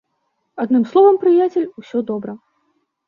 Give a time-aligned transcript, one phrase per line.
[0.63, 2.33] Адным словам, прыяцель, усё добра.